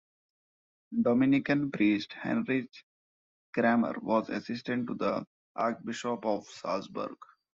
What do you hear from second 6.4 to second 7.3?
Salzburg.